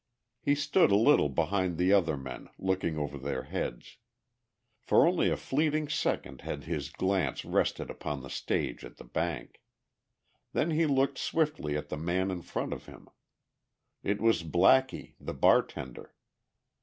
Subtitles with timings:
[0.41, 3.97] He stood a little behind the other men, looking over their heads.
[4.79, 9.61] For only a fleeting second had his glance rested upon the stage at the bank.
[10.53, 13.09] Then he looked swiftly at the man in front of him.
[14.01, 16.15] It was Blackie, the bartender.